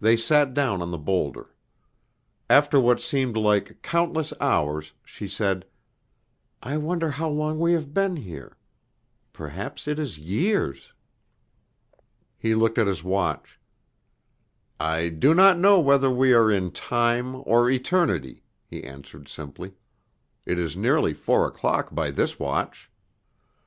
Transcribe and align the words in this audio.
They 0.00 0.16
sat 0.16 0.54
down 0.54 0.80
on 0.80 0.90
the 0.90 0.96
boulder. 0.96 1.50
After 2.48 2.80
what 2.80 2.98
seemed 3.02 3.36
like 3.36 3.82
countless 3.82 4.32
hours, 4.40 4.94
she 5.04 5.28
said, 5.28 5.66
"I 6.62 6.78
wonder 6.78 7.10
how 7.10 7.28
long 7.28 7.58
we 7.60 7.74
have 7.74 7.92
been 7.92 8.16
here. 8.16 8.56
Perhaps 9.34 9.86
it 9.86 9.98
is 9.98 10.18
years." 10.18 10.94
He 12.38 12.54
looked 12.54 12.78
at 12.78 12.86
his 12.86 13.04
watch. 13.04 13.60
"I 14.80 15.10
do 15.10 15.34
not 15.34 15.58
know 15.58 15.78
whether 15.78 16.10
we 16.10 16.32
are 16.32 16.50
in 16.50 16.70
time 16.70 17.42
or 17.44 17.68
eternity," 17.68 18.44
he 18.64 18.82
answered 18.82 19.28
simply. 19.28 19.74
"It 20.46 20.58
is 20.58 20.74
nearly 20.74 21.12
four 21.12 21.46
o'clock 21.46 21.94
by 21.94 22.10
this 22.10 22.38
watch." 22.38 22.90